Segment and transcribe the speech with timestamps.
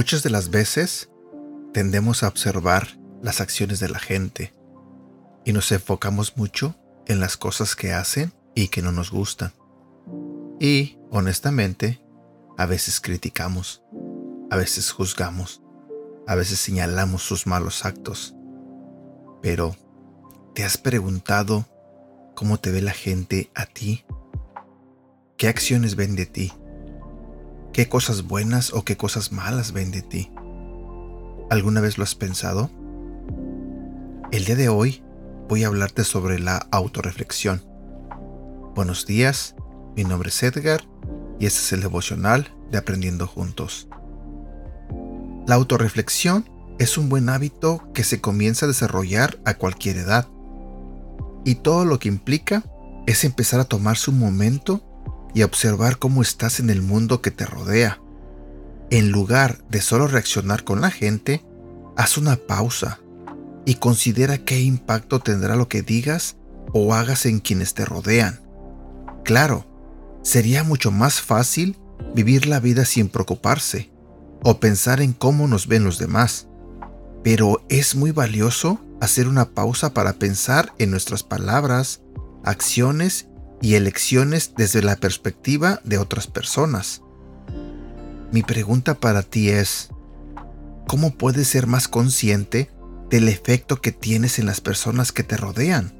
[0.00, 1.10] Muchas de las veces
[1.74, 4.54] tendemos a observar las acciones de la gente
[5.44, 6.74] y nos enfocamos mucho
[7.06, 9.52] en las cosas que hacen y que no nos gustan.
[10.58, 12.02] Y, honestamente,
[12.56, 13.82] a veces criticamos,
[14.50, 15.62] a veces juzgamos,
[16.26, 18.34] a veces señalamos sus malos actos.
[19.40, 19.76] Pero,
[20.54, 21.66] ¿te has preguntado
[22.34, 24.04] cómo te ve la gente a ti?
[25.36, 26.52] ¿Qué acciones ven de ti?
[27.72, 30.32] ¿Qué cosas buenas o qué cosas malas ven de ti?
[31.48, 32.70] ¿Alguna vez lo has pensado?
[34.32, 35.02] El día de hoy
[35.48, 37.62] voy a hablarte sobre la autorreflexión.
[38.74, 39.54] Buenos días,
[39.96, 40.82] mi nombre es Edgar
[41.38, 43.88] y este es el devocional de Aprendiendo Juntos.
[45.50, 46.48] La autorreflexión
[46.78, 50.28] es un buen hábito que se comienza a desarrollar a cualquier edad.
[51.44, 52.62] Y todo lo que implica
[53.08, 54.80] es empezar a tomarse un momento
[55.34, 58.00] y observar cómo estás en el mundo que te rodea.
[58.90, 61.44] En lugar de solo reaccionar con la gente,
[61.96, 63.00] haz una pausa
[63.66, 66.36] y considera qué impacto tendrá lo que digas
[66.72, 68.38] o hagas en quienes te rodean.
[69.24, 69.66] Claro,
[70.22, 71.76] sería mucho más fácil
[72.14, 73.89] vivir la vida sin preocuparse
[74.42, 76.48] o pensar en cómo nos ven los demás,
[77.22, 82.02] pero es muy valioso hacer una pausa para pensar en nuestras palabras,
[82.44, 83.28] acciones
[83.60, 87.02] y elecciones desde la perspectiva de otras personas.
[88.32, 89.90] Mi pregunta para ti es,
[90.86, 92.70] ¿cómo puedes ser más consciente
[93.10, 95.92] del efecto que tienes en las personas que te rodean?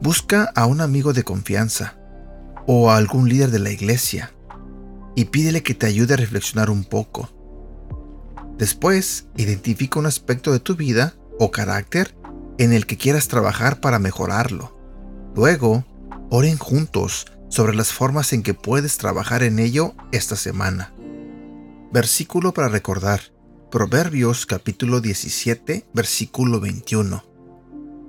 [0.00, 1.96] Busca a un amigo de confianza
[2.66, 4.32] o a algún líder de la iglesia
[5.14, 7.30] y pídele que te ayude a reflexionar un poco.
[8.58, 12.14] Después, identifica un aspecto de tu vida o carácter
[12.58, 14.76] en el que quieras trabajar para mejorarlo.
[15.34, 15.84] Luego,
[16.34, 20.94] Oren juntos sobre las formas en que puedes trabajar en ello esta semana.
[21.92, 23.20] Versículo para recordar.
[23.70, 27.22] Proverbios capítulo 17, versículo 21.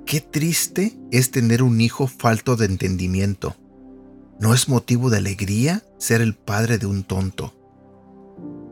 [0.05, 3.57] Qué triste es tener un hijo falto de entendimiento.
[4.43, 7.53] ¿No es motivo de alegría ser el padre de un tonto?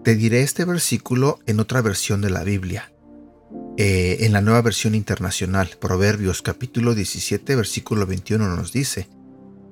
[0.04, 2.92] Te diré este versículo en otra versión de la Biblia.
[3.78, 9.08] Eh, en la nueva versión internacional, Proverbios capítulo 17, versículo 21 nos dice,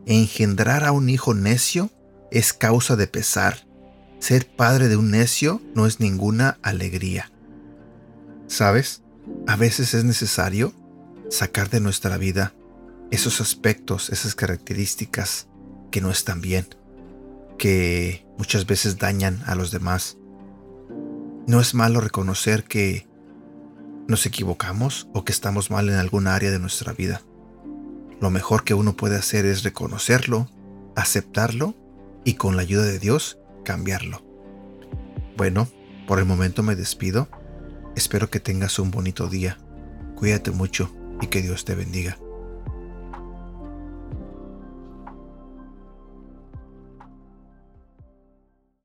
[0.06, 1.90] Engendrar a un hijo necio
[2.32, 3.68] es causa de pesar.
[4.20, 7.30] Ser padre de un necio no es ninguna alegría.
[8.48, 9.02] ¿Sabes?
[9.48, 10.72] A veces es necesario
[11.30, 12.54] sacar de nuestra vida
[13.12, 15.49] esos aspectos, esas características
[15.92, 16.68] que no están bien,
[17.58, 20.18] que muchas veces dañan a los demás.
[21.48, 23.08] No es malo reconocer que
[24.08, 27.22] nos equivocamos o que estamos mal en alguna área de nuestra vida.
[28.20, 30.50] Lo mejor que uno puede hacer es reconocerlo,
[30.96, 31.76] aceptarlo
[32.26, 34.24] y con la ayuda de Dios cambiarlo.
[35.38, 35.70] Bueno,
[36.08, 37.30] por el momento me despido.
[37.96, 39.58] Espero que tengas un bonito día.
[40.16, 40.92] Cuídate mucho
[41.22, 42.18] y que Dios te bendiga.